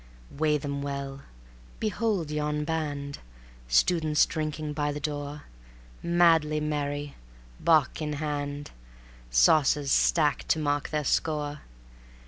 [0.31, 1.21] Weigh them well....
[1.79, 3.19] Behold yon band,
[3.67, 5.43] Students drinking by the door,
[6.01, 7.13] Madly merry,
[7.59, 8.71] bock in hand,
[9.29, 11.59] Saucers stacked to mark their score.